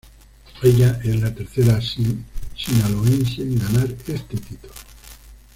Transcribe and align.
Ella 0.63 0.99
es 1.03 1.21
la 1.21 1.31
tercera 1.31 1.79
Sinaloense 1.79 3.43
en 3.43 3.59
ganar 3.59 3.85
este 3.85 4.19
título. 4.35 4.73